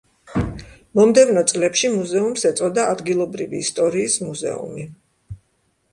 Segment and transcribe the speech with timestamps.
[0.99, 4.91] მომდევნო წლებში მუზეუმს ეწოდა ადგილობრივი ისტორიის მუზეუმი.